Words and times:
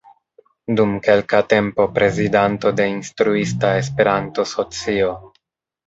Dum 0.79 0.95
kelka 1.07 1.41
tempo 1.51 1.87
prezidanto 1.99 2.73
de 2.81 2.89
Instruista 2.97 3.77
Esperanto-Socio. 3.87 5.17